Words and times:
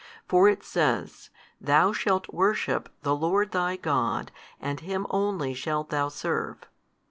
for 0.27 0.49
it 0.49 0.63
says, 0.63 1.29
Thou 1.63 1.91
shalt 1.93 2.33
worship 2.33 2.89
the 3.03 3.15
Lord 3.15 3.51
thy 3.51 3.75
God 3.75 4.31
and 4.59 4.79
Him 4.79 5.05
only 5.11 5.53
shalt 5.53 5.91
thou 5.91 6.09
serve. 6.09 6.57